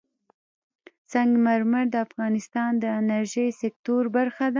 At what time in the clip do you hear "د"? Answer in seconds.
1.91-1.95, 2.83-2.85